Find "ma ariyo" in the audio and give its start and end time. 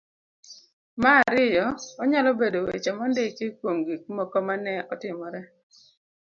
1.01-1.65